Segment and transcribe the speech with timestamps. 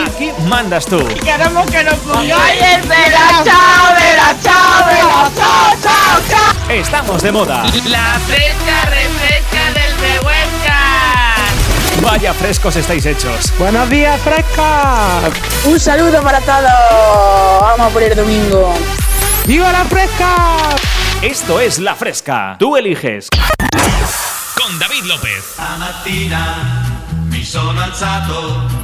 [0.00, 0.98] Aquí, mandas tú.
[1.22, 6.70] Queremos que nos pongáis el Vela Chao, Vela Chao, Vela Chao, Chao, Chao.
[6.70, 7.62] Estamos de moda.
[7.86, 10.78] La fresca refresca del Rehuesca.
[12.02, 13.52] Vaya frescos estáis hechos.
[13.58, 15.20] Buenos días, fresca.
[15.64, 17.60] Un saludo para todos.
[17.60, 18.74] Vamos por el domingo.
[19.46, 20.56] ¡Viva la fresca!
[21.22, 22.56] Esto es La Fresca.
[22.58, 23.28] Tú eliges.
[24.54, 25.42] Con David López.
[25.54, 26.84] Stamattina
[27.30, 28.83] mi sono alzato.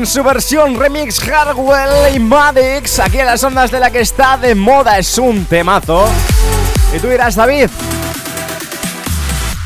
[0.00, 4.38] En su versión remix Hardwell y Madix, aquí en las ondas de la que está
[4.38, 6.08] de moda, es un temazo.
[6.96, 7.68] Y tú dirás, David,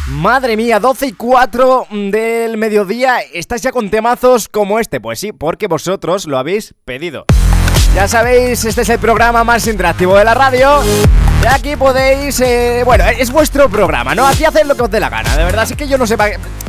[0.09, 5.01] Madre mía, 12 y 4 del mediodía, ¿estás ya con temazos como este?
[5.01, 7.27] Pues sí, porque vosotros lo habéis pedido.
[7.95, 10.81] Ya sabéis, este es el programa más interactivo de la radio.
[11.45, 14.27] Y aquí podéis, eh, bueno, es vuestro programa, ¿no?
[14.27, 15.65] Aquí haced lo que os dé la gana, de verdad.
[15.65, 16.17] Así que yo no sé,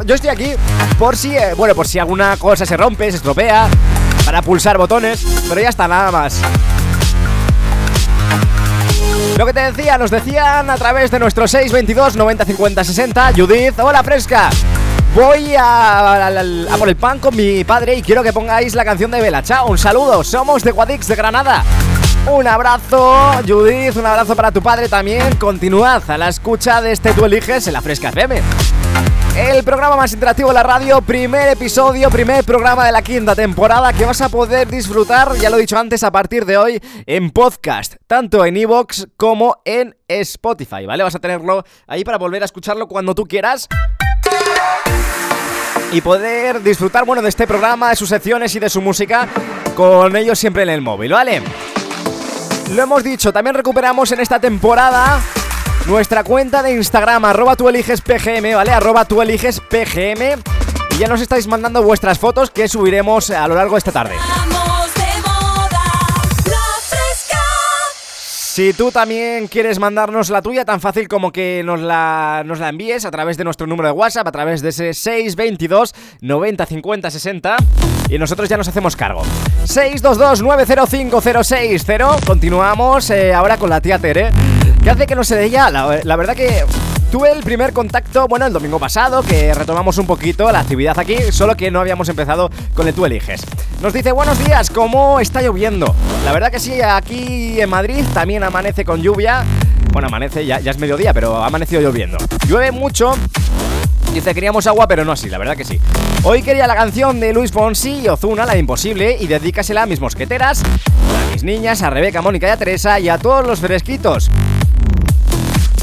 [0.06, 0.52] yo estoy aquí
[1.00, 3.70] por si, eh, bueno, por si alguna cosa se rompe, se estropea,
[4.26, 6.42] para pulsar botones, pero ya está, nada más.
[9.38, 13.32] Lo que te decía, nos decían a través de nuestro 622 90 50 60.
[13.34, 14.50] Judith, hola fresca.
[15.16, 19.10] Voy a, a- por el pan con mi padre y quiero que pongáis la canción
[19.12, 19.42] de Bella.
[19.42, 20.22] Chao, un saludo.
[20.26, 21.64] Somos de Guadix de Granada.
[22.28, 25.36] Un abrazo, Judith, un abrazo para tu padre también.
[25.36, 28.42] Continuad a la escucha de este Tú Eliges en la Fresca FM.
[29.38, 33.94] El programa más interactivo de la radio, primer episodio, primer programa de la quinta temporada
[33.94, 37.30] que vas a poder disfrutar, ya lo he dicho antes, a partir de hoy en
[37.30, 41.04] podcast, tanto en iVoox como en Spotify, ¿vale?
[41.04, 43.68] Vas a tenerlo ahí para volver a escucharlo cuando tú quieras.
[45.92, 49.28] Y poder disfrutar, bueno, de este programa, de sus secciones y de su música
[49.76, 51.44] con ellos siempre en el móvil, ¿vale?
[52.72, 55.22] Lo hemos dicho, también recuperamos en esta temporada
[55.88, 58.72] nuestra cuenta de Instagram, arroba tú eliges PGM, ¿vale?
[58.72, 60.42] Arroba tú eliges PGM.
[60.92, 64.16] Y ya nos estáis mandando vuestras fotos que subiremos a lo largo de esta tarde.
[68.56, 72.70] Si tú también quieres mandarnos la tuya, tan fácil como que nos la, nos la
[72.70, 77.12] envíes a través de nuestro número de WhatsApp, a través de ese 622 90 50
[77.12, 77.58] 60
[78.10, 79.24] y nosotros ya nos hacemos cargo.
[79.66, 82.26] 622 905060.
[82.26, 84.32] Continuamos eh, ahora con la tía Tere.
[84.84, 85.70] ¿Qué hace que no sé de ella?
[85.72, 86.64] La, la verdad que
[87.12, 91.18] tuve el primer contacto, bueno, el domingo pasado, que retomamos un poquito la actividad aquí,
[91.32, 93.42] solo que no habíamos empezado con el tú eliges.
[93.82, 95.96] Nos dice, buenos días, ¿cómo está lloviendo?
[96.26, 99.44] La verdad que sí, aquí en Madrid también amanece con lluvia.
[99.94, 102.18] Bueno, amanece, ya, ya es mediodía, pero ha amanecido lloviendo.
[102.48, 103.14] Llueve mucho,
[104.16, 105.78] Dice, queríamos agua, pero no así, la verdad que sí.
[106.24, 110.00] Hoy quería la canción de Luis Fonsi y Ozuna, la Imposible, y dedícasela a mis
[110.00, 114.32] mosqueteras, a mis niñas, a Rebeca, Mónica y a Teresa, y a todos los fresquitos.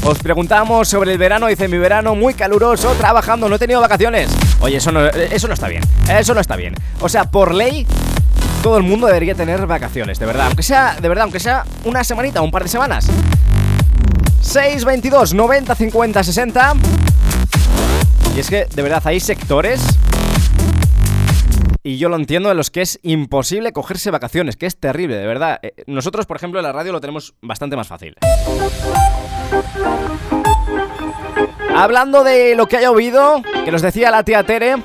[0.03, 4.31] Os preguntamos sobre el verano, dice mi verano muy caluroso, trabajando, no he tenido vacaciones.
[4.61, 6.73] Oye, eso no, eso no está bien, eso no está bien.
[7.01, 7.85] O sea, por ley,
[8.63, 10.47] todo el mundo debería tener vacaciones, de verdad.
[10.47, 13.05] Aunque sea, de verdad, aunque sea una semanita, un par de semanas.
[14.41, 16.73] 622 90 50 60
[18.35, 19.81] y es que, de verdad, hay sectores.
[21.83, 25.27] Y yo lo entiendo en los que es imposible cogerse vacaciones, que es terrible, de
[25.27, 25.59] verdad.
[25.61, 28.15] Eh, Nosotros, por ejemplo, en la radio lo tenemos bastante más fácil.
[31.75, 34.75] Hablando de lo que ha llovido, que nos decía la tía Tere,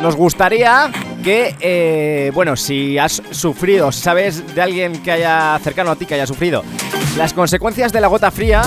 [0.00, 0.90] nos gustaría
[1.22, 6.14] que, eh, bueno, si has sufrido, sabes de alguien que haya cercano a ti que
[6.14, 6.64] haya sufrido
[7.16, 8.62] las consecuencias de la gota fría,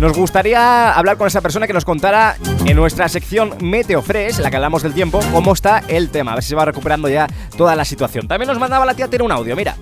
[0.00, 4.44] nos gustaría hablar con esa persona que nos contara en nuestra sección Meteo Fresh, en
[4.44, 7.06] la que hablamos del tiempo, cómo está el tema, a ver si se va recuperando
[7.10, 8.26] ya toda la situación.
[8.26, 9.76] También nos mandaba la tía Tere un audio, mira.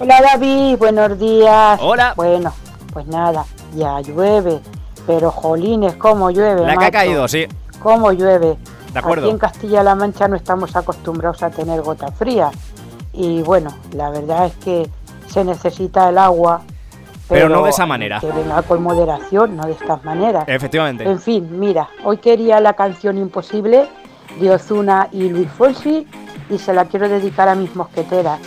[0.00, 1.78] Hola David, buenos días.
[1.80, 2.14] Hola.
[2.16, 2.52] Bueno,
[2.92, 3.44] pues nada,
[3.76, 4.60] ya llueve,
[5.06, 6.62] pero jolines, cómo llueve.
[6.62, 7.46] La que ha caído, sí.
[7.78, 8.56] Cómo llueve.
[8.92, 9.26] De acuerdo.
[9.26, 12.50] Aquí en Castilla-La Mancha no estamos acostumbrados a tener gota fría.
[13.12, 14.90] Y bueno, la verdad es que
[15.28, 16.62] se necesita el agua.
[17.28, 18.20] Pero no de esa manera.
[18.20, 20.44] Que venga con moderación, no de estas maneras.
[20.46, 21.04] Efectivamente.
[21.04, 23.86] En fin, mira, hoy quería la canción Imposible
[24.40, 26.06] de Ozuna y Luis Fonsi
[26.50, 28.40] y se la quiero dedicar a mis mosqueteras.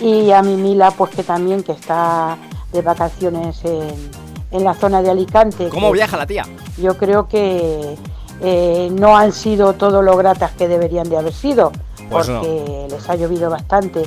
[0.00, 2.36] Y a mi Mila, pues que también que está
[2.72, 4.10] de vacaciones en,
[4.50, 5.68] en la zona de Alicante.
[5.68, 6.44] ¿Cómo viaja la tía?
[6.78, 7.96] Yo creo que
[8.40, 11.70] eh, no han sido todo lo gratas que deberían de haber sido,
[12.10, 12.40] Pues no.
[12.40, 14.02] porque les ha llovido bastante.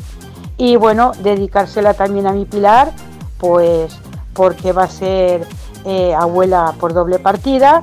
[0.57, 2.91] Y bueno, dedicársela también a mi Pilar,
[3.37, 3.95] pues
[4.35, 5.47] porque va a ser
[5.85, 7.79] eh, abuela por doble partida,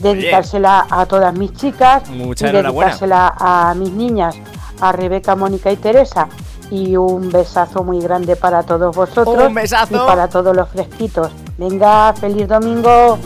[0.00, 2.90] dedicársela a todas mis chicas Mucha y enhorabuena.
[2.90, 4.36] dedicársela a mis niñas,
[4.80, 6.28] a Rebeca, Mónica y Teresa.
[6.70, 9.94] Y un besazo muy grande para todos vosotros Un besazo.
[9.94, 11.30] y para todos los fresquitos.
[11.58, 13.18] Venga, feliz domingo.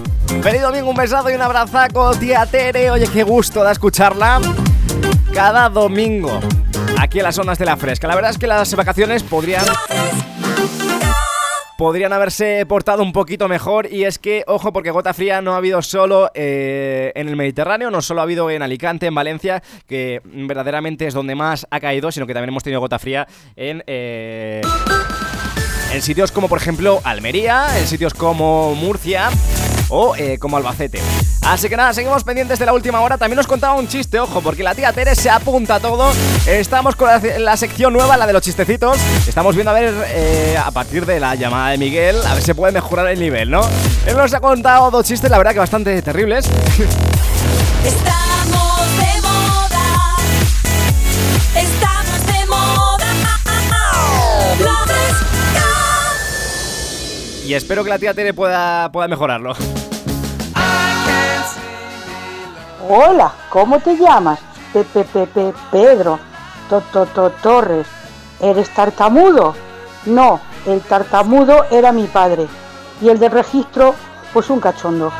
[0.43, 2.91] Feliz domingo, un besazo y un abrazaco, tía Tere.
[2.91, 4.41] Oye, qué gusto da escucharla
[5.33, 6.31] cada domingo
[6.99, 8.07] aquí en las zonas de la fresca.
[8.09, 9.65] La verdad es que las vacaciones podrían.
[11.79, 15.59] Podrían haberse portado un poquito mejor y es que, ojo, porque gota fría no ha
[15.59, 20.21] habido solo eh, en el Mediterráneo, no solo ha habido en Alicante, en Valencia, que
[20.25, 23.85] verdaderamente es donde más ha caído, sino que también hemos tenido gota fría en...
[23.87, 24.61] eh,
[25.93, 29.31] en sitios como por ejemplo Almería, en sitios como Murcia
[29.89, 31.01] o eh, como Albacete.
[31.43, 33.17] Así que nada, seguimos pendientes de la última hora.
[33.17, 36.13] También nos contaba un chiste, ojo, porque la tía Tere se apunta a todo.
[36.47, 38.99] Estamos con la, la sección nueva, la de los chistecitos.
[39.27, 42.53] Estamos viendo a ver, eh, a partir de la llamada de Miguel, a ver si
[42.53, 43.63] puede mejorar el nivel, ¿no?
[44.07, 46.47] Él nos ha contado dos chistes, la verdad que bastante terribles.
[47.85, 50.17] Estamos de moda.
[51.55, 53.07] Estamos de moda.
[57.47, 59.55] Y espero que la tía Tere pueda, pueda mejorarlo.
[62.91, 64.41] Hola, ¿cómo te llamas?
[64.73, 66.19] Pepe Pepe Pedro.
[66.71, 67.87] Toto Torres.
[68.41, 69.55] ¿Eres tartamudo?
[70.07, 72.47] No, el tartamudo era mi padre.
[73.03, 73.95] Y el de registro,
[74.33, 75.13] pues un cachondo.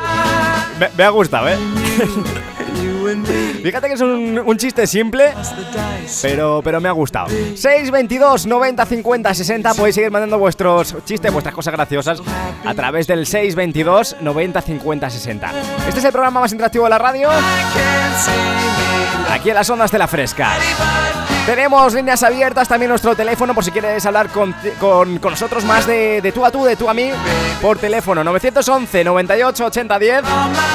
[0.79, 1.59] Me, me ha gustado, ¿eh?
[3.63, 5.33] Fíjate que es un, un chiste simple,
[6.21, 7.27] pero, pero me ha gustado.
[7.29, 9.73] 622 90 50 60.
[9.73, 12.21] Podéis seguir mandando vuestros chistes, vuestras cosas graciosas
[12.65, 15.51] a través del 622 90 50 60.
[15.87, 17.29] Este es el programa más interactivo de la radio.
[19.31, 20.53] Aquí en las ondas de la fresca.
[21.49, 25.87] Tenemos líneas abiertas, también nuestro teléfono por si quieres hablar con, con- con nosotros más
[25.87, 27.09] de, de tú a tú, de tú a mí,
[27.59, 30.21] por teléfono 911 98 80 10.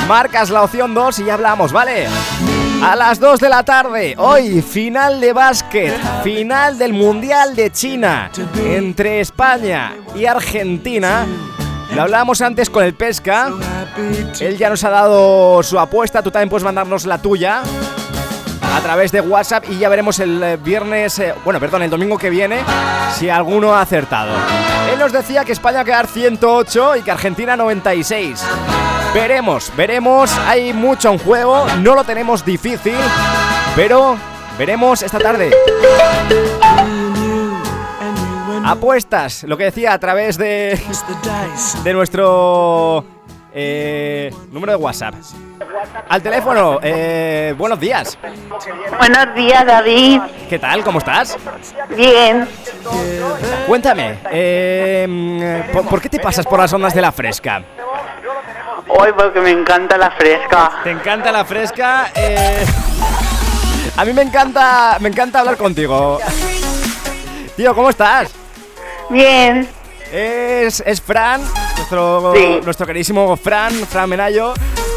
[0.09, 2.09] Marcas la opción 2 y ya hablamos, ¿vale?
[2.83, 8.33] A las 2 de la tarde, hoy final de básquet, final del Mundial de China
[8.66, 11.25] entre España y Argentina.
[11.95, 13.52] Lo hablábamos antes con el Pesca.
[14.40, 16.21] Él ya nos ha dado su apuesta.
[16.21, 17.62] Tú también puedes mandarnos la tuya
[18.62, 22.18] a través de WhatsApp y ya veremos el eh, viernes, eh, bueno, perdón, el domingo
[22.18, 22.61] que viene,
[23.16, 24.32] si alguno ha acertado.
[24.92, 28.44] Él nos decía que España va a quedar 108 y que Argentina 96.
[29.14, 32.96] Veremos, veremos, hay mucho en juego, no lo tenemos difícil,
[33.76, 34.16] pero
[34.58, 35.50] veremos esta tarde.
[38.64, 40.80] Apuestas, lo que decía a través de,
[41.84, 43.04] de nuestro
[43.54, 45.14] eh, número de WhatsApp.
[46.08, 48.18] Al teléfono, eh, buenos días.
[48.99, 50.20] Buenos días, David.
[50.49, 50.82] ¿Qué tal?
[50.82, 51.37] ¿Cómo estás?
[51.96, 52.49] Bien.
[53.66, 57.62] Cuéntame, eh, ¿por, por qué te pasas por las ondas de la fresca?
[58.88, 60.70] Hoy porque me encanta la fresca.
[60.82, 62.11] ¿Te encanta la fresca?
[62.14, 62.64] Eh,
[63.96, 66.18] a mí me encanta, me encanta hablar contigo.
[67.56, 68.32] Tío, ¿cómo estás?
[69.08, 69.68] Bien.
[70.12, 71.40] Es, es Fran,
[71.88, 72.61] nuestro, Sí.
[72.64, 74.55] nuestro queridísimo Fran, Fran Menayo.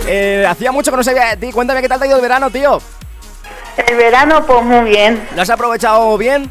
[0.08, 1.52] Eh, hacía mucho que no sabía de ti.
[1.52, 2.80] Cuéntame qué tal te ha ido el verano, tío.
[3.88, 5.28] El verano, pues muy bien.
[5.36, 6.50] ¿Lo has aprovechado bien?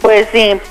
[0.00, 0.58] Pues sí.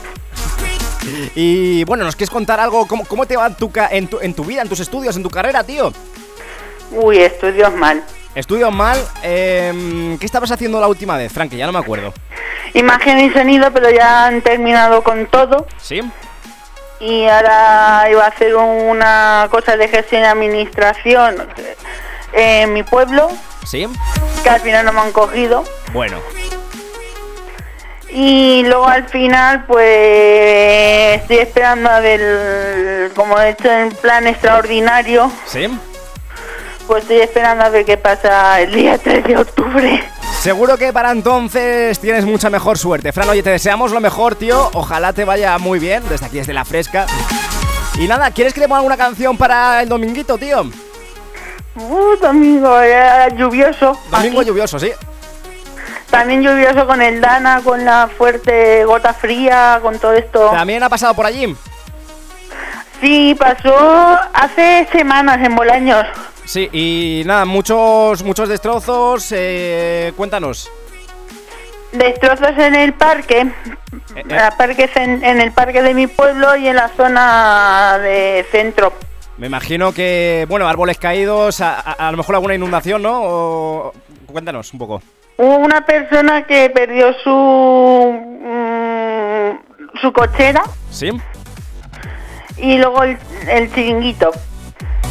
[1.35, 2.85] Y bueno, ¿nos quieres contar algo?
[2.85, 5.23] ¿Cómo, cómo te va en tu, en, tu, en tu vida, en tus estudios, en
[5.23, 5.93] tu carrera, tío?
[6.91, 8.03] Uy, estudios mal.
[8.35, 8.97] Estudios mal.
[9.23, 11.49] eh, ¿Qué estabas haciendo la última vez, Frank?
[11.51, 12.13] Que ya no me acuerdo.
[12.73, 15.65] Imagen y sonido, pero ya han terminado con todo.
[15.81, 16.01] ¿Sí?
[16.99, 21.47] Y ahora iba a hacer una cosa de gestión y administración
[22.33, 23.29] en mi pueblo,
[23.65, 23.87] ¿Sí?
[24.43, 25.63] que al final no me han cogido.
[25.93, 26.19] Bueno.
[28.09, 35.31] Y luego al final, pues estoy esperando a ver, como he hecho en plan extraordinario,
[35.45, 35.67] ¿Sí?
[36.87, 40.03] pues estoy esperando a ver qué pasa el día 3 de octubre.
[40.39, 43.11] Seguro que para entonces tienes mucha mejor suerte.
[43.11, 44.69] Fran, oye, te deseamos lo mejor, tío.
[44.73, 46.03] Ojalá te vaya muy bien.
[46.07, 47.05] Desde aquí, desde la fresca.
[47.99, 50.69] Y nada, ¿quieres que te ponga alguna canción para el dominguito, tío?
[51.75, 53.99] Uh, domingo, era lluvioso.
[54.09, 54.49] Domingo aquí.
[54.49, 54.91] lluvioso, sí.
[56.09, 60.49] También lluvioso con el Dana, con la fuerte gota fría, con todo esto.
[60.51, 61.55] También ha pasado por allí.
[63.01, 66.05] Sí, pasó hace semanas en Bolaños.
[66.47, 69.31] Sí, y nada, muchos, muchos destrozos.
[69.35, 70.71] eh, cuéntanos.
[71.91, 73.47] Destrozos en el parque,
[74.15, 78.45] Eh, la parque cen- en el parque de mi pueblo y en la zona de
[78.51, 78.93] centro.
[79.37, 83.19] Me imagino que, bueno, árboles caídos, a, a- a lo mejor alguna inundación, ¿no?
[83.23, 83.93] O-
[84.25, 85.01] cuéntanos un poco.
[85.37, 91.09] Hubo una persona que perdió su mm, su cochera ¿Sí?
[92.57, 93.17] y luego el,
[93.49, 94.31] el chiringuito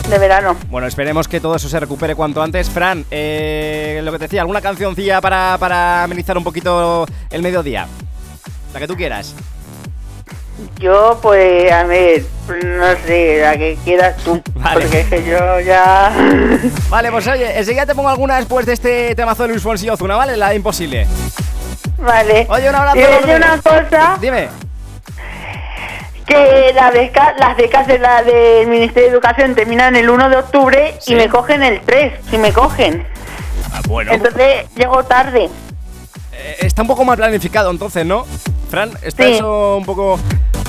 [0.09, 0.57] de verano.
[0.71, 2.71] Bueno, esperemos que todo eso se recupere cuanto antes.
[2.71, 7.87] Fran, eh, lo que te decía, ¿alguna cancioncilla para, para amenizar un poquito el mediodía?
[8.73, 9.35] La que tú quieras.
[10.79, 14.81] Yo, pues, a ver, no sé, la que quieras tú, Vale.
[14.81, 16.11] porque es que yo ya...
[16.89, 19.91] Vale, pues oye, enseguida te pongo alguna después de este temazo de Luis Fonsi y
[19.91, 20.37] Ozuna, ¿vale?
[20.37, 21.07] La de imposible.
[21.99, 22.47] vale.
[22.49, 23.37] Oye, un abrazo decir enorme.
[23.37, 24.49] una cosa, Dime.
[26.27, 30.37] Que la beca- las becas de la del Ministerio de Educación terminan el 1 de
[30.37, 31.13] octubre Sí.
[31.13, 33.07] y me cogen el 3, si me cogen.
[33.73, 34.13] Ah, bueno.
[34.13, 35.49] Entonces, llego tarde.
[36.33, 38.27] Eh, está un poco mal planificado entonces, ¿no?
[38.71, 39.35] Fran, está Sí.
[39.35, 40.19] eso un poco...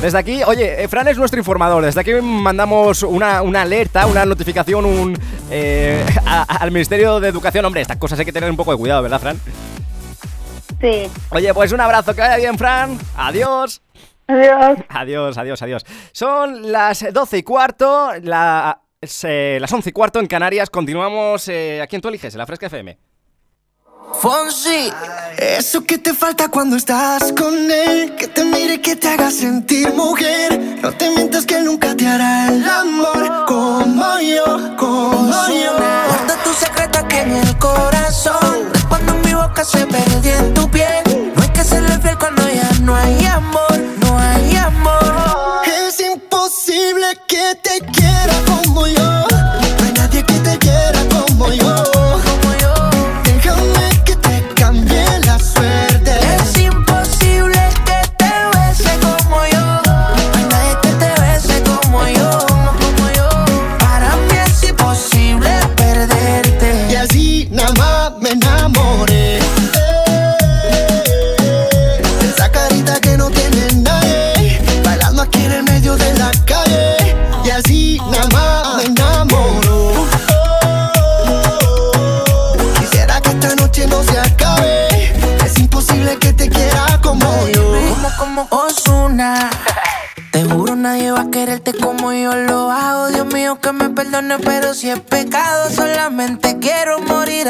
[0.02, 1.84] Desde aquí, oye, eh, Fran es nuestro informador.
[1.84, 7.30] Desde aquí mandamos una, una alerta, una notificación un, eh, a- a- al Ministerio de
[7.30, 7.66] Educación.
[7.66, 9.42] Hombre, estas cosas hay que tener un poco de cuidado, ¿verdad, Fran?
[10.80, 11.10] Sí.
[11.30, 13.00] Oye, pues un abrazo, que vaya bien, Fran.
[13.16, 13.82] Adiós.
[14.28, 14.78] Adiós.
[14.90, 15.86] Adiós, adiós, adiós.
[16.12, 18.82] Son las 12 y cuarto, la-
[19.24, 20.70] eh, las 11 y cuarto en Canarias.
[20.70, 22.98] Continuamos eh, aquí en Tu Eliges, en la Fresca FM.
[24.22, 24.92] Fonsi,
[25.38, 29.30] eso que te falta cuando estás con él, que te mire y que te haga
[29.30, 30.58] sentir mujer.
[30.82, 35.74] No te mientas que él nunca te hará el amor como yo, como yo.
[35.74, 38.70] Guarda tu secreto aquí en el corazón.
[38.74, 41.34] Es cuando mi boca se perdió en tu piel.
[41.36, 43.67] No hay que serle fiel cuando ya no hay amor.
[45.88, 49.47] Es imposible que te quiera como yo.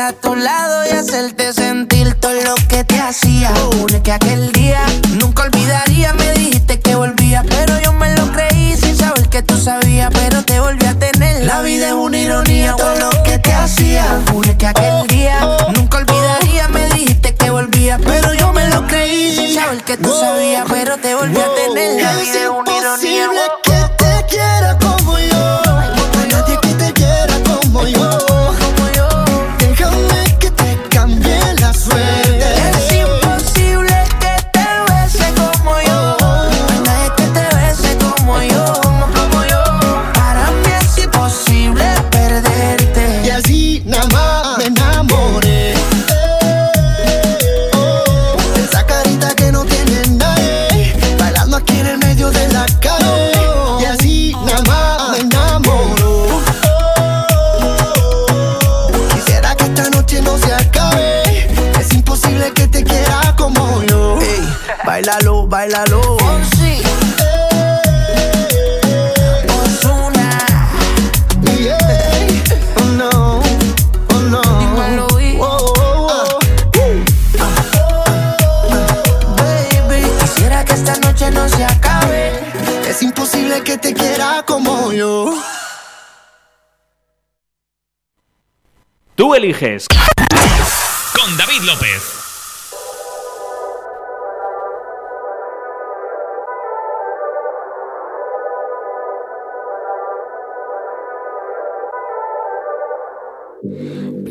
[0.08, 3.52] a tu lado y hacerte sentir todo lo que te hacía.
[3.74, 4.54] Jure que aquel
[64.98, 66.02] Bailalo, bailalo.
[66.02, 66.82] Oh sí
[69.48, 70.30] oh una,
[74.10, 74.42] oh no,
[75.40, 76.40] oh, oh
[79.36, 82.32] Baby, quisiera que esta noche no se acabe.
[82.90, 85.32] Es imposible que te quiera como yo.
[89.14, 89.88] Tú eliges
[91.14, 92.27] Con David López.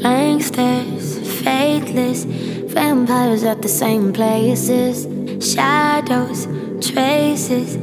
[0.01, 2.25] Blank stares, faithless.
[2.25, 5.07] Vampires at the same places.
[5.41, 6.47] Shadows,
[6.81, 7.77] traces.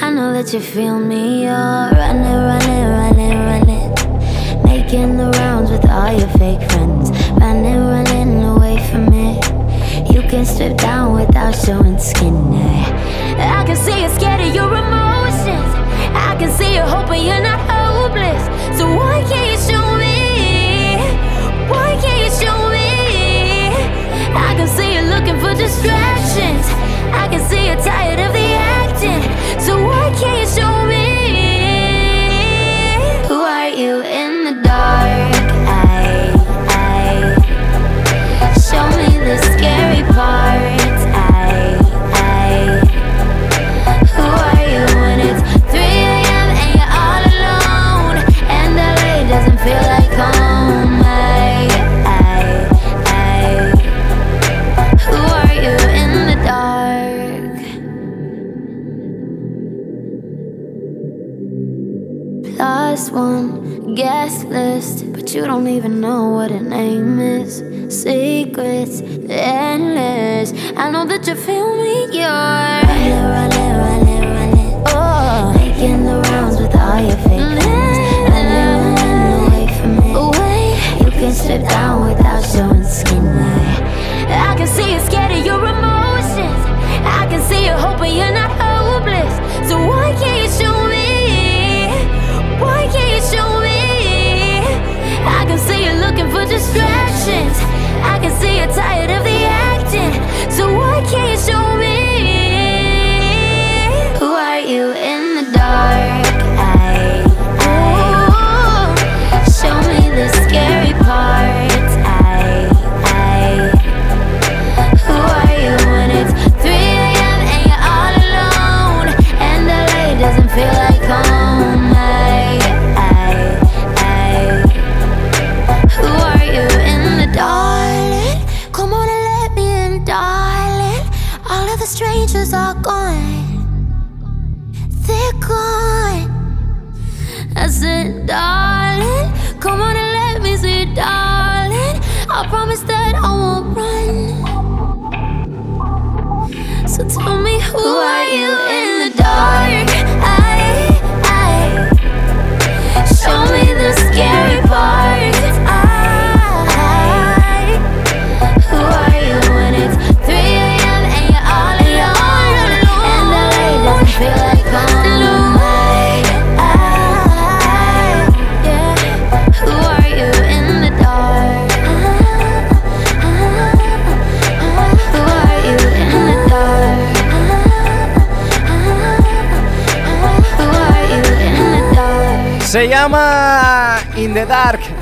[0.00, 1.42] I know that you feel me.
[1.42, 4.62] You're running, running, running, running.
[4.64, 7.10] Making the rounds with all your fake friends.
[7.32, 9.40] Running, running away from me.
[10.14, 12.36] You can strip down without showing skin.
[13.38, 15.72] I can see you're scared of your emotions.
[16.14, 17.85] I can see you hoping you're not hurt.
[25.56, 26.66] distractions.
[27.12, 28.48] I can see you're tired of the
[28.80, 29.22] acting.
[29.60, 31.06] So why can't you show me?
[33.28, 35.05] Who are you in the dark?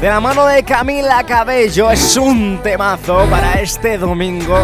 [0.04, 1.90] De la mano de Camila Cabello.
[1.90, 4.54] Es un temazo para este domingo.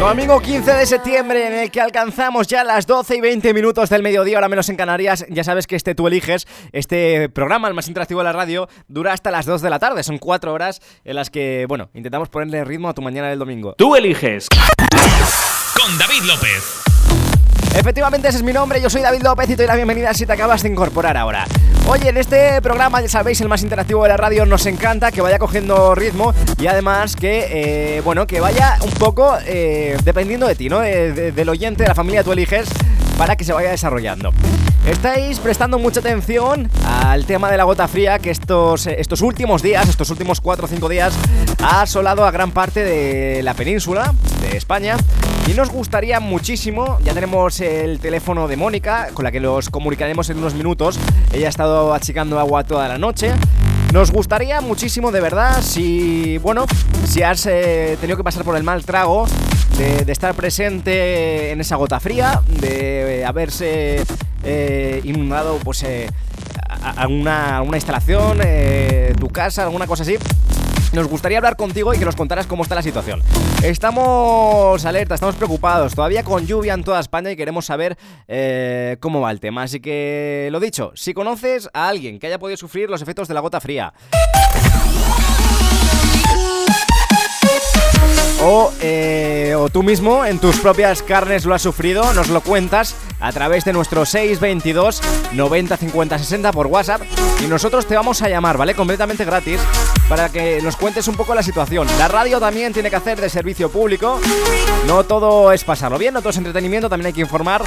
[0.00, 4.02] Domingo 15 de septiembre en el que alcanzamos ya las 12 y 20 minutos del
[4.02, 5.26] mediodía, ahora menos en Canarias.
[5.28, 9.12] Ya sabes que este tú eliges, este programa, el más interactivo de la radio, dura
[9.12, 10.02] hasta las 2 de la tarde.
[10.02, 13.74] Son 4 horas en las que, bueno, intentamos ponerle ritmo a tu mañana del domingo.
[13.76, 14.48] Tú eliges.
[15.78, 16.81] Con David López.
[17.74, 20.26] Efectivamente, ese es mi nombre, yo soy David López y te doy la bienvenida si
[20.26, 21.46] te acabas de incorporar ahora.
[21.88, 25.20] Oye, en este programa, ya sabéis, el más interactivo de la radio, nos encanta que
[25.20, 30.54] vaya cogiendo ritmo y además que, eh, bueno, que vaya un poco eh, dependiendo de
[30.54, 30.80] ti, ¿no?
[30.80, 32.68] del oyente, de la familia tú eliges,
[33.16, 34.32] para que se vaya desarrollando.
[34.86, 39.88] Estáis prestando mucha atención al tema de la gota fría que estos, estos últimos días,
[39.88, 41.14] estos últimos 4 o 5 días,
[41.62, 44.96] ha asolado a gran parte de la península de España
[45.46, 50.30] y nos gustaría muchísimo, ya tenemos el teléfono de Mónica, con la que los comunicaremos
[50.30, 50.98] en unos minutos.
[51.32, 53.32] Ella ha estado achicando agua toda la noche.
[53.92, 56.64] Nos gustaría muchísimo, de verdad, si, bueno,
[57.04, 59.26] si has eh, tenido que pasar por el mal trago
[59.76, 64.04] de, estar presente en esa gota fría, de haberse
[64.44, 66.08] eh, inundado, pues, eh,
[66.68, 68.38] a, una, instalación,
[69.18, 70.16] tu casa, alguna cosa así.
[70.92, 73.22] Nos gustaría hablar contigo y que nos contaras cómo está la situación.
[73.62, 77.96] Estamos alerta, estamos preocupados, todavía con lluvia en toda España y queremos saber
[78.28, 79.62] eh, cómo va el tema.
[79.62, 83.32] Así que, lo dicho, si conoces a alguien que haya podido sufrir los efectos de
[83.32, 83.94] la gota fría,
[88.80, 93.30] eh, o, tú mismo en tus propias carnes lo has sufrido, nos lo cuentas a
[93.30, 95.00] través de nuestro 622
[95.32, 97.02] 90 50 60 por WhatsApp
[97.40, 98.74] y nosotros te vamos a llamar, ¿vale?
[98.74, 99.60] Completamente gratis
[100.08, 101.86] para que nos cuentes un poco la situación.
[101.98, 104.20] La radio también tiene que hacer de servicio público,
[104.88, 107.62] no todo es pasarlo bien, no todo es entretenimiento, también hay que informar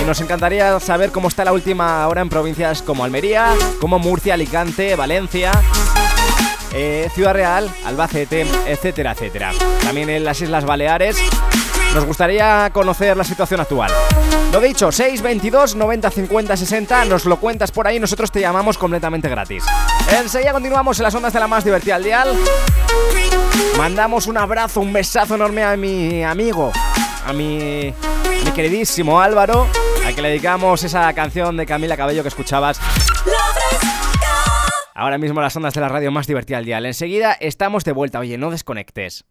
[0.00, 4.34] y nos encantaría saber cómo está la última hora en provincias como Almería, como Murcia,
[4.34, 5.52] Alicante, Valencia
[6.72, 9.52] eh, Ciudad Real, Albacete, etcétera, etcétera.
[9.82, 11.16] También en las Islas Baleares.
[11.94, 13.90] Nos gustaría conocer la situación actual.
[14.52, 19.28] Lo dicho, 622 90 50 60, nos lo cuentas por ahí, nosotros te llamamos completamente
[19.28, 19.64] gratis.
[20.10, 22.34] Enseguida continuamos en las ondas de la más divertida al dial.
[23.76, 26.72] Mandamos un abrazo, un besazo enorme a mi amigo,
[27.26, 29.66] a mi, a mi queridísimo Álvaro,
[30.06, 32.80] a que le dedicamos esa canción de Camila Cabello que escuchabas.
[34.98, 36.78] Ahora mismo las ondas de la radio más divertida del día.
[36.78, 38.18] Enseguida estamos de vuelta.
[38.18, 39.24] Oye, no desconectes.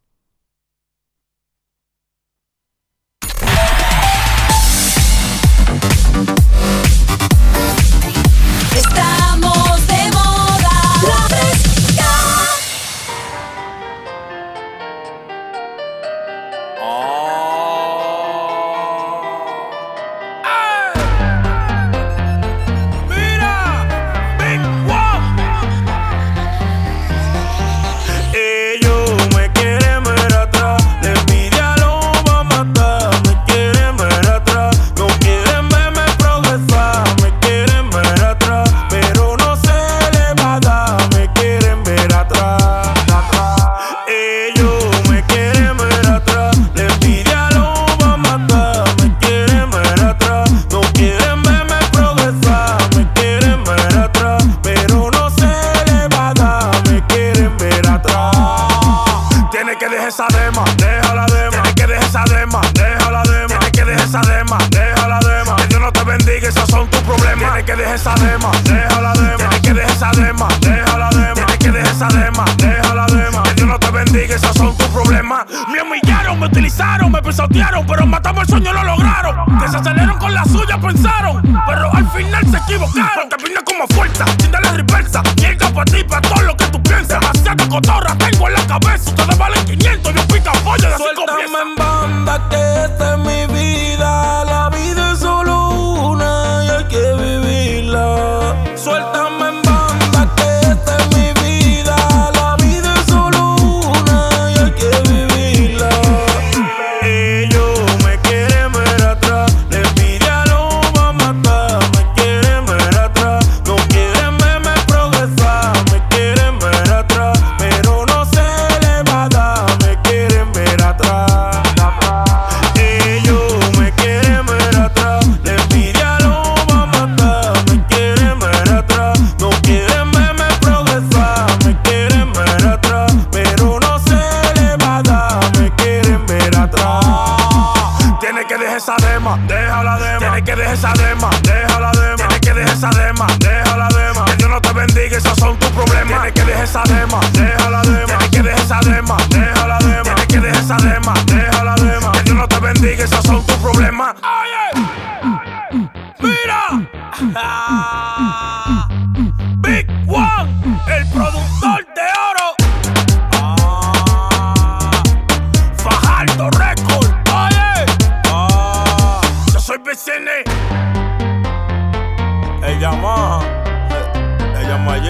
[139.36, 140.20] Dema, déjala dema.
[140.20, 142.16] Tienes que dejar esa dema, déjala dema.
[142.16, 144.26] Tienes que dejes esa dema, deja la dema.
[144.26, 146.08] Que Dios no te bendiga, esos son tus problemas.
[146.08, 148.06] Tienes que dejar esa dema, deja la dema.
[148.06, 150.04] Tienes que dejar esa dema, deja la dema.
[150.04, 152.12] Tienes que dejar esa dema, deja la dema.
[152.12, 154.16] Que Dios no te bendiga, esos son tus problemas.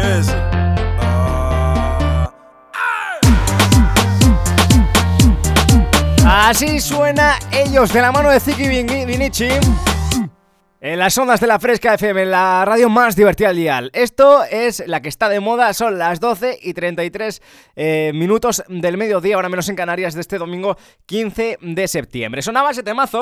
[0.02, 0.36] Jesse.
[6.26, 9.50] Así suena ellos de la mano de Ziki Vin- Vinici.
[10.88, 13.92] En las ondas de la Fresca FM, la radio más divertida del dial.
[13.92, 17.42] Esto es la que está de moda, son las 12 y 33
[17.76, 22.42] eh, minutos del mediodía, ahora menos en Canarias, de este domingo 15 de septiembre.
[22.42, 23.22] Sonaba ese temazo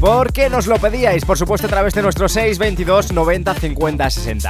[0.00, 4.48] porque nos lo pedíais, por supuesto, a través de nuestro 622 90 50 60.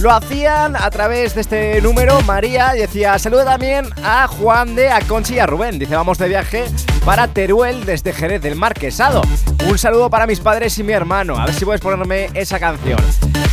[0.00, 5.02] Lo hacían a través de este número, María, decía, saluda también a Juan de, a
[5.02, 5.78] Conchi y a Rubén.
[5.78, 6.64] Dice, vamos de viaje
[7.04, 9.22] para Teruel desde Jerez del Marquesado.
[9.70, 11.38] Un saludo para mis padres y mi hermano.
[11.38, 12.98] A ver si ponerme esa canción.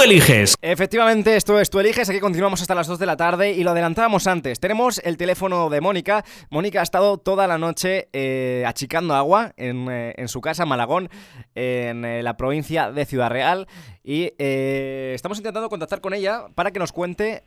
[0.05, 0.55] Eliges.
[0.61, 2.07] Efectivamente, esto es Tú Eliges.
[2.07, 4.59] Aquí continuamos hasta las 2 de la tarde y lo adelantábamos antes.
[4.59, 6.23] Tenemos el teléfono de Mónica.
[6.51, 11.09] Mónica ha estado toda la noche eh, achicando agua en, eh, en su casa, Malagón,
[11.55, 13.67] en eh, la provincia de Ciudad Real.
[14.03, 17.43] Y estamos intentando contactar con ella para que nos cuente.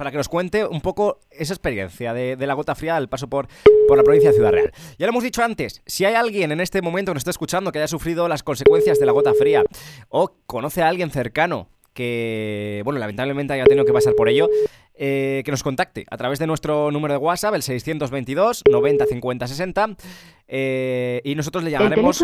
[0.00, 3.28] Para que nos cuente un poco esa experiencia de, de la gota fría al paso
[3.28, 3.48] por,
[3.86, 4.72] por la provincia de Ciudad Real.
[4.98, 7.70] Ya lo hemos dicho antes, si hay alguien en este momento que nos está escuchando
[7.70, 9.62] que haya sufrido las consecuencias de la gota fría
[10.08, 11.68] o conoce a alguien cercano
[12.04, 14.48] que, bueno, lamentablemente haya tenido que pasar por ello,
[14.94, 19.46] eh, que nos contacte a través de nuestro número de WhatsApp, el 622 90 50
[19.46, 19.96] 60,
[20.48, 22.16] eh, y nosotros le llamaremos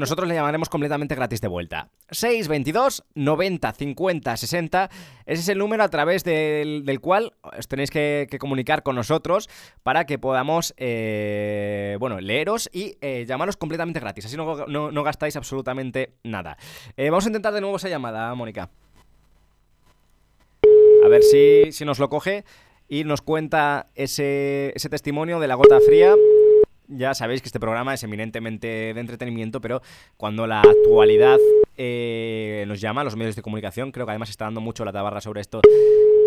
[0.00, 1.88] nosotros le llamaremos completamente gratis de vuelta.
[2.10, 4.90] 622 90 50 60.
[5.26, 8.96] Ese es el número a través del, del cual os tenéis que, que comunicar con
[8.96, 9.48] nosotros
[9.82, 14.26] para que podamos eh, bueno, leeros y eh, llamaros completamente gratis.
[14.26, 16.56] Así no, no- no gastáis absolutamente nada.
[16.96, 18.70] Eh, vamos a intentar de nuevo esa llamada, Mónica.
[21.04, 22.44] A ver si, si nos lo coge
[22.88, 26.14] y nos cuenta ese, ese testimonio de la gota fría.
[26.88, 29.80] Ya sabéis que este programa es eminentemente de entretenimiento, pero
[30.16, 31.38] cuando la actualidad
[31.76, 35.20] eh, nos llama los medios de comunicación, creo que además está dando mucho la tabarra
[35.20, 35.60] sobre esto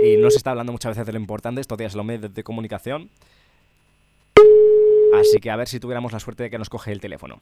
[0.01, 2.43] y no se está hablando muchas veces de lo importante, estos días los medios de
[2.43, 3.09] comunicación.
[5.13, 7.41] Así que a ver si tuviéramos la suerte de que nos coge el teléfono.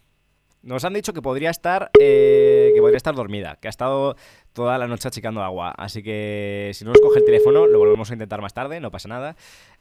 [0.63, 4.15] Nos han dicho que podría estar eh, que podría estar dormida, que ha estado
[4.53, 5.71] toda la noche achicando agua.
[5.77, 8.91] Así que si no nos coge el teléfono, lo volvemos a intentar más tarde, no
[8.91, 9.35] pasa nada.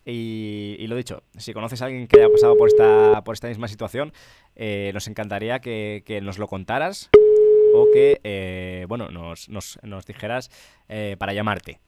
[0.04, 3.48] Y, y lo dicho, si conoces a alguien que haya pasado por esta, por esta
[3.48, 4.12] misma situación,
[4.56, 7.10] eh, nos encantaría que, que nos lo contaras
[7.74, 10.50] o que eh, bueno, nos, nos- nos dijeras
[10.88, 11.80] eh, para llamarte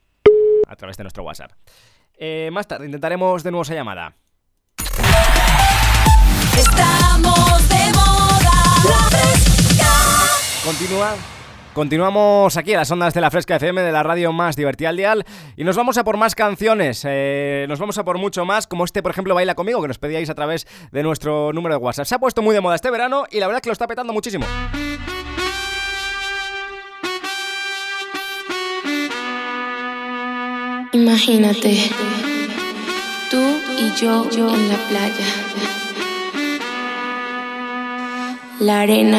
[0.68, 1.52] a través de nuestro WhatsApp.
[2.52, 4.14] Más tarde intentaremos de nuevo esa llamada.
[6.56, 8.52] Estamos de moda.
[10.64, 11.16] Continúa.
[11.74, 14.96] Continuamos aquí a las ondas de la Fresca FM de la radio más divertida al
[14.98, 15.24] dial
[15.56, 18.84] y nos vamos a por más canciones, eh, nos vamos a por mucho más, como
[18.84, 22.04] este, por ejemplo, Baila conmigo, que nos pedíais a través de nuestro número de WhatsApp.
[22.04, 23.86] Se ha puesto muy de moda este verano y la verdad es que lo está
[23.86, 24.44] petando muchísimo.
[30.92, 31.90] Imagínate,
[33.30, 33.42] tú
[33.78, 35.26] y yo, en la playa.
[38.60, 39.18] La arena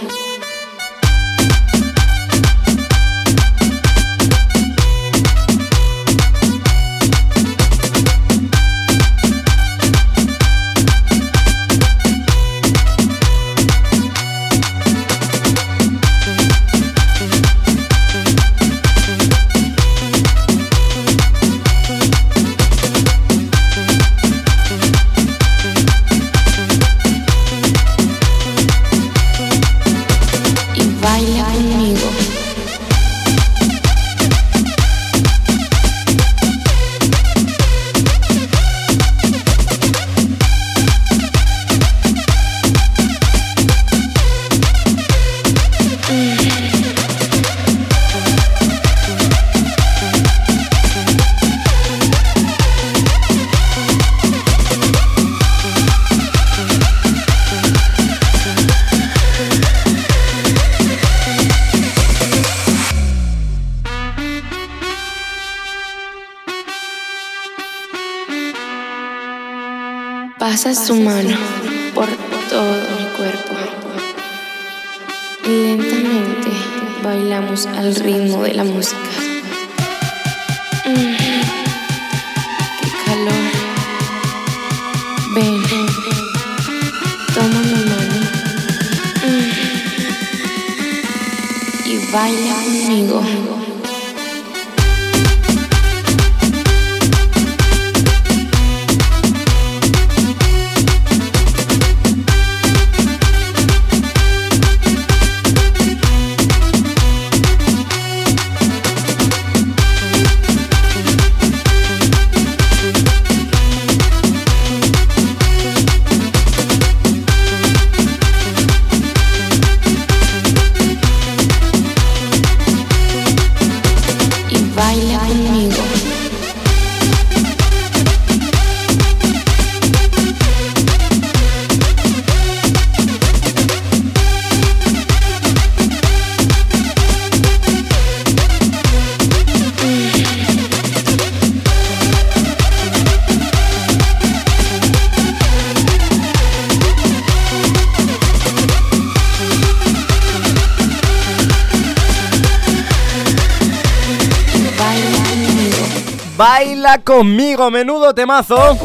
[156.99, 158.77] Conmigo, menudo temazo.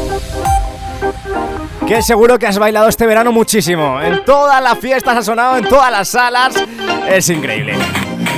[1.85, 4.01] Que seguro que has bailado este verano muchísimo.
[4.01, 6.53] En todas las fiestas ha sonado, en todas las salas.
[7.07, 7.75] Es increíble.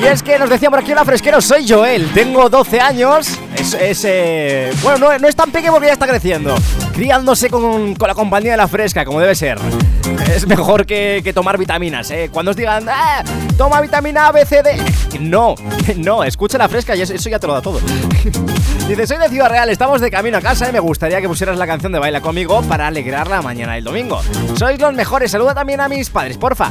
[0.02, 3.40] Y es que nos decía por aquí la fresquero, soy Joel, tengo 12 años.
[3.56, 6.56] Es, es, eh, bueno, no, no es tan pequeño porque ya está creciendo.
[6.94, 9.60] Criándose con, con la compañía de la fresca, como debe ser.
[10.36, 12.30] Es mejor que, que tomar vitaminas, ¿eh?
[12.32, 13.24] Cuando os digan, "Ah,
[13.58, 14.82] toma vitamina A, B, C, D.
[15.20, 15.56] No,
[15.98, 17.80] no, escucha la fresca y eso, ya te lo da todo.
[18.88, 21.58] Dice, soy de Ciudad Real, estamos de camino a casa y me gustaría que pusieras
[21.58, 24.22] la canción de Baila conmigo para alegrar la mañana del domingo.
[24.56, 26.70] Sois los mejores, saluda también a mis padres, porfa.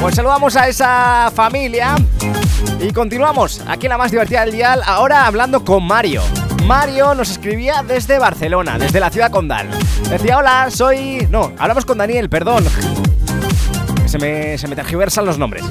[0.00, 1.96] Pues saludamos a esa familia
[2.80, 6.22] y continuamos aquí en la más divertida del dial, ahora hablando con Mario.
[6.70, 9.68] Mario nos escribía desde Barcelona, desde la ciudad condal.
[10.08, 11.26] Decía, hola, soy...
[11.28, 12.64] No, hablamos con Daniel, perdón.
[14.06, 14.76] Se me, se me
[15.26, 15.64] los nombres.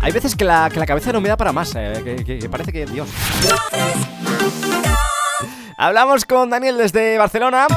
[0.00, 2.38] Hay veces que la, que la cabeza no me da para más, eh, que, que-
[2.40, 2.84] que parece que...
[2.86, 3.08] Dios.
[5.76, 7.68] Hablamos con Daniel desde Barcelona.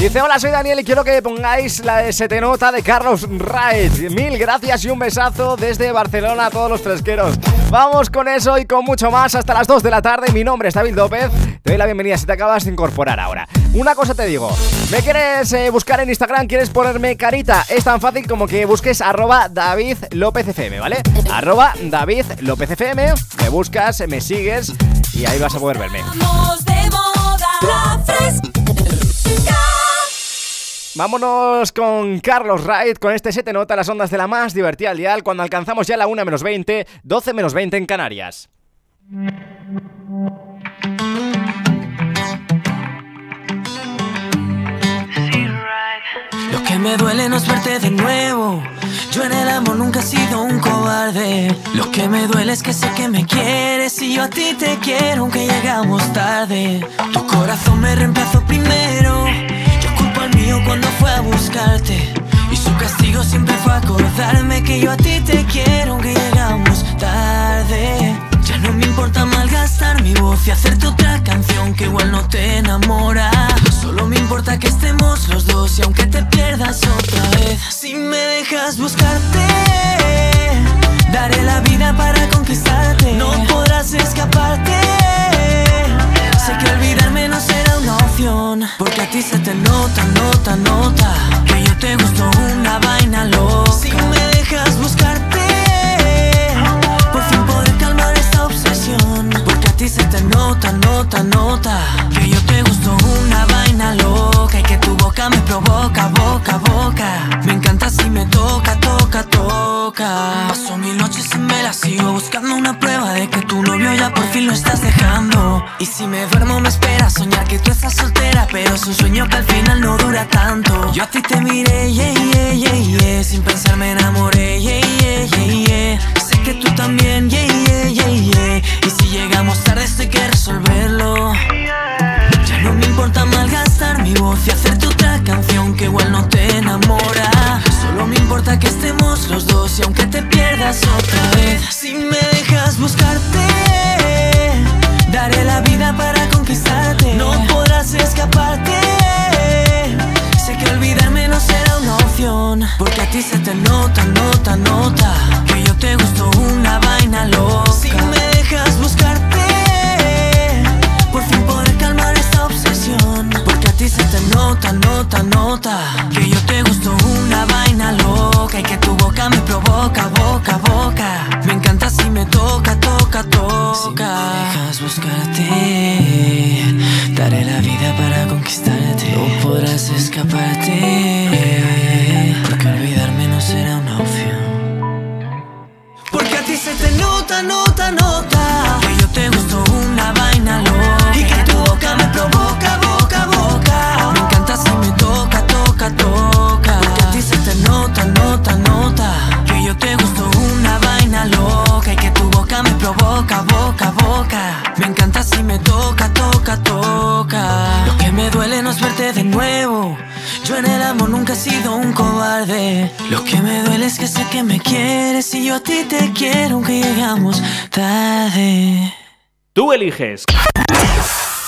[0.00, 4.00] Dice, hola, soy Daniel y quiero que pongáis la te nota de Carlos Raez.
[4.10, 7.36] Mil gracias y un besazo desde Barcelona a todos los fresqueros.
[7.68, 10.32] Vamos con eso y con mucho más hasta las 2 de la tarde.
[10.32, 11.30] Mi nombre es David López.
[11.62, 13.46] Te doy la bienvenida si te acabas de incorporar ahora.
[13.74, 14.50] Una cosa te digo,
[14.90, 16.46] ¿me quieres eh, buscar en Instagram?
[16.46, 17.66] ¿Quieres ponerme carita?
[17.68, 21.02] Es tan fácil como que busques arroba David López FM, ¿vale?
[21.30, 23.12] Arroba David López FM.
[23.42, 24.72] Me buscas, me sigues
[25.12, 26.02] y ahí vas a poder verme.
[26.16, 28.50] Vamos de moda, la fresca.
[31.00, 34.98] Vámonos con Carlos Wright, con este 7 nota las ondas de la más divertida al
[34.98, 38.50] dial cuando alcanzamos ya la 1 menos 20, 12 menos 20 en Canarias.
[46.52, 48.62] Lo que me duele no es verte de nuevo.
[49.10, 51.56] Yo en el amor nunca he sido un cobarde.
[51.72, 54.76] Lo que me duele es que sé que me quieres y yo a ti te
[54.76, 56.86] quiero aunque llegamos tarde.
[57.14, 59.24] Tu corazón me reemplazó primero
[60.64, 62.12] cuando fue a buscarte.
[62.50, 68.16] Y su castigo siempre fue acordarme que yo a ti te quiero, aunque llegamos tarde.
[68.44, 72.58] Ya no me importa malgastar mi voz y hacerte otra canción que igual no te
[72.58, 73.30] enamora.
[73.80, 78.16] Solo me importa que estemos los dos y aunque te pierdas otra vez, si me
[78.16, 79.20] dejas buscar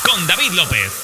[0.04, 1.02] Con David López.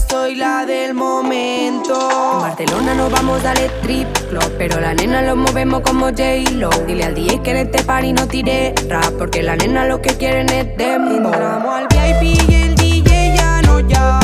[0.00, 1.94] soy la del momento.
[2.34, 6.70] En Barcelona nos vamos al strip club, pero la nena lo movemos como J-Lo.
[6.86, 10.16] Dile al DJ que en este party no tire rap, porque la nena lo que
[10.16, 11.26] quieren es demo.
[11.26, 14.17] Entramos al VIP y el DJ ya no ya.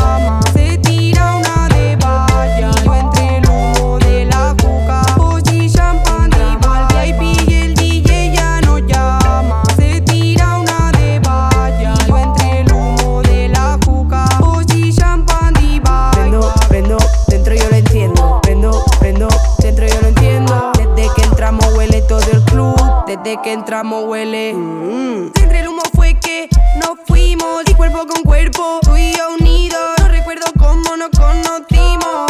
[23.24, 24.52] desde que entramos huele.
[24.54, 25.32] Mm.
[25.40, 26.48] Entre el humo fue que
[26.78, 29.80] nos fuimos y cuerpo con cuerpo, tú y yo unidos.
[29.98, 32.26] No recuerdo cómo nos conocimos,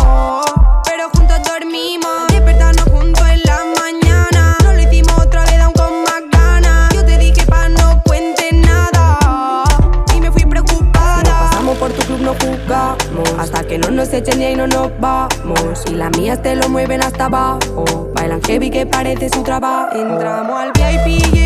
[0.84, 2.28] pero juntos dormimos.
[2.28, 4.57] Despertarnos juntos en la mañana.
[4.62, 6.95] No lo hicimos otra vez, aún con más ganas.
[6.95, 9.64] Yo te dije pa' no cuentes nada
[10.14, 11.22] y me fui preocupada.
[11.22, 14.90] Nos pasamos por tu club, no jugamos hasta que no nos echen y no nos
[15.01, 15.84] vamos.
[15.86, 18.13] Y las mías te lo mueven hasta abajo.
[18.25, 19.95] Bailan heavy que parece su trabajo.
[19.95, 21.43] Entramos al VIP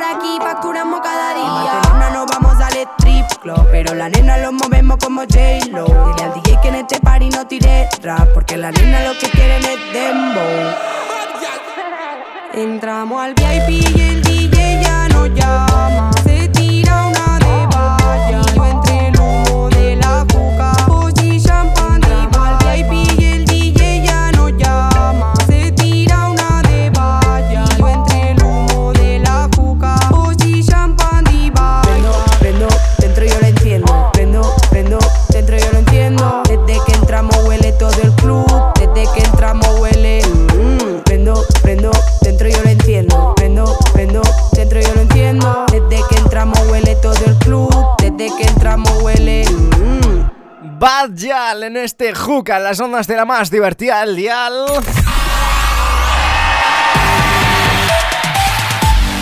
[0.00, 1.80] por aquí, facturamos cada día.
[1.90, 5.84] Ahora nos vamos al strip club, pero la nena lo movemos como J-Lo.
[5.84, 9.26] Dile al DJ que en este party no tire rap, porque la nena lo que
[52.48, 54.64] las ondas de la más divertida del dial.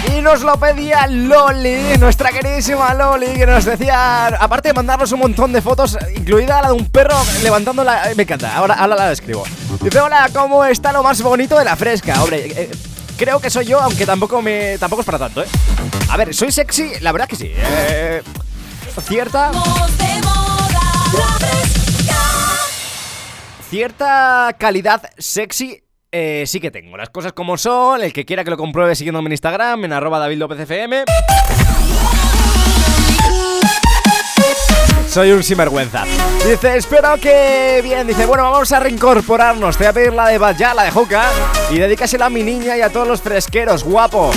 [0.06, 5.20] Y nos lo pedía Loli, nuestra queridísima Loli, que nos decía, aparte de mandarnos un
[5.20, 8.10] montón de fotos, incluida la de un perro levantando la...
[8.16, 9.44] Me encanta, ahora, ahora la describo.
[9.82, 12.22] Dice, hola, ¿cómo está lo más bonito de la fresca?
[12.22, 12.70] Hombre, eh,
[13.16, 15.48] creo que soy yo, aunque tampoco me tampoco es para tanto, ¿eh?
[16.08, 17.52] A ver, soy sexy, la verdad que sí.
[17.54, 18.22] Eh,
[19.06, 19.50] cierta...
[23.70, 26.96] Cierta calidad sexy eh, sí que tengo.
[26.96, 28.00] Las cosas como son.
[28.02, 30.38] El que quiera que lo compruebe siguiéndome en Instagram, en arroba David
[35.18, 36.04] Soy un sinvergüenza.
[36.48, 38.06] Dice, espero que bien.
[38.06, 39.76] Dice, bueno, vamos a reincorporarnos.
[39.76, 41.24] Te voy a pedir la de Bad Ya, la de Juca.
[41.72, 44.30] Y dedícasela a mi niña y a todos los fresqueros, guapo.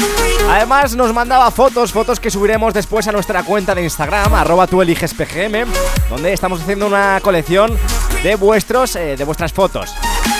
[0.49, 4.81] Además, nos mandaba fotos, fotos que subiremos después a nuestra cuenta de Instagram, arroba tú
[4.81, 5.67] eliges PGM,
[6.09, 7.77] donde estamos haciendo una colección
[8.23, 9.93] de vuestros, eh, de vuestras fotos.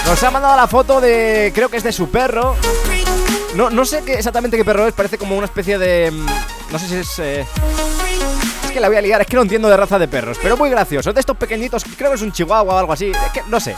[0.08, 2.56] Nos ha mandado la foto de, creo que es de su perro.
[3.54, 6.10] No, no sé exactamente qué perro es, parece como una especie de...
[6.10, 6.26] mm,
[6.72, 7.20] No sé si es...
[7.20, 7.46] eh,
[8.72, 10.55] es que la voy a liar, es que no entiendo de raza de perros, pero
[10.55, 11.11] muy gracioso.
[11.11, 13.11] De estos pequeñitos, creo que es un chihuahua o algo así.
[13.11, 13.76] Es que no sé.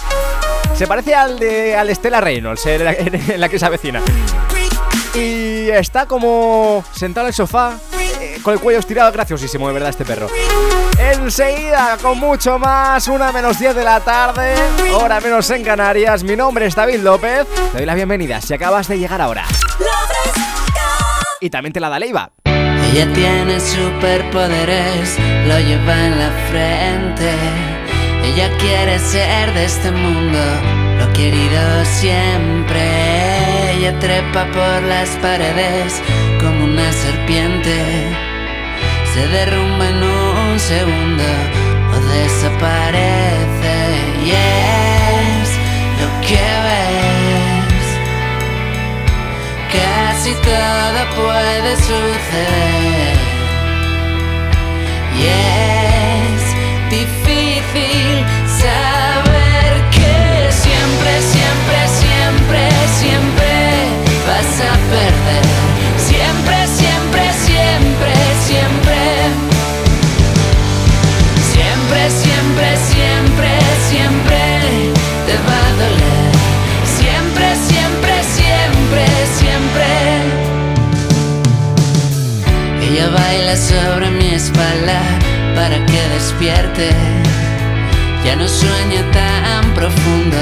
[0.75, 4.01] Se parece al de, al de Stella Reynolds en la, en la que se avecina.
[5.15, 7.79] Y está como sentado en el sofá,
[8.21, 10.27] eh, con el cuello estirado, graciosísimo, de verdad, este perro.
[10.99, 14.55] Enseguida, con mucho más, una menos 10 de la tarde,
[14.93, 16.23] hora menos en Canarias.
[16.23, 17.47] Mi nombre es David López.
[17.71, 19.45] Te doy la bienvenida si acabas de llegar ahora.
[21.41, 22.31] Y también te la da Leiva.
[22.95, 25.17] Ella tiene superpoderes,
[25.47, 27.31] lo lleva en la frente.
[28.23, 30.37] Ella quiere ser de este mundo,
[30.99, 32.83] lo querido siempre.
[33.77, 36.03] Ella trepa por las paredes
[36.39, 37.75] como una serpiente.
[39.11, 41.23] Se derrumba en un segundo
[41.93, 43.75] o desaparece.
[44.23, 45.49] Y es
[45.99, 47.22] lo que ves.
[49.73, 53.17] Casi todo puede suceder.
[55.15, 55.72] Y
[82.93, 85.01] Ella baila sobre mi espalda
[85.55, 86.91] para que despierte.
[88.23, 90.37] Ya no sueña tan profundo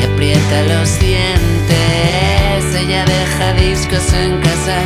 [0.00, 2.74] y aprieta los dientes.
[2.76, 4.76] Ella deja discos en casa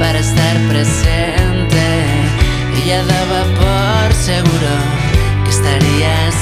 [0.00, 1.86] para estar presente.
[2.82, 4.72] Ella daba por seguro
[5.44, 6.32] que estaría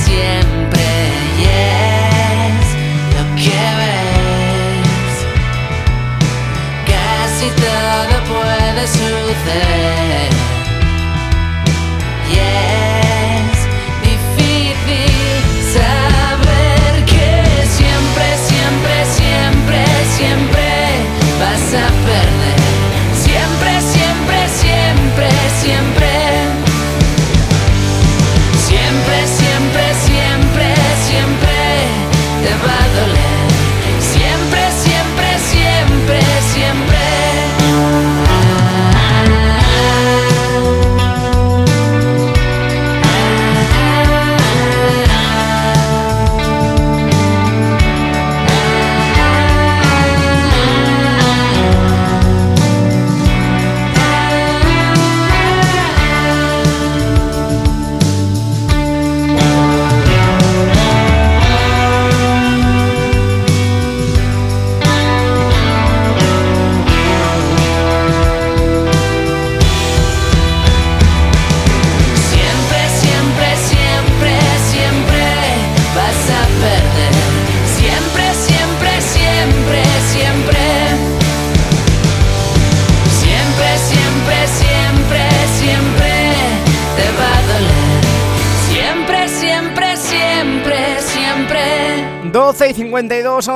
[8.79, 10.58] todo puede suceder.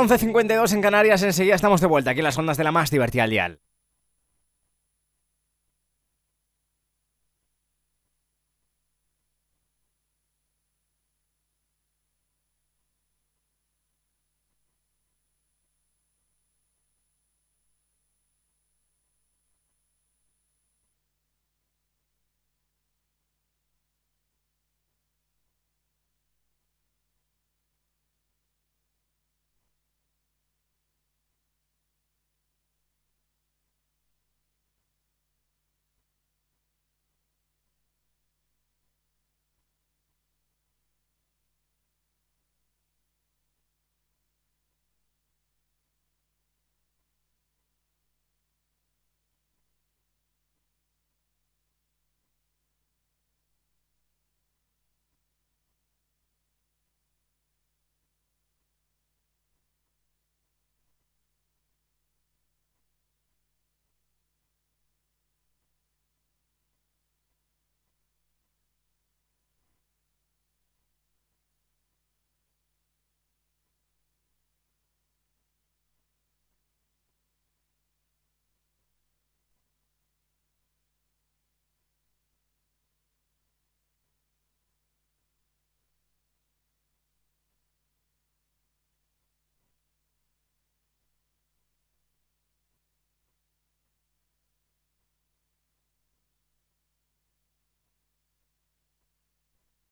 [0.03, 3.23] 11.52 en Canarias, enseguida estamos de vuelta aquí en las ondas de la más divertida
[3.23, 3.61] al dial.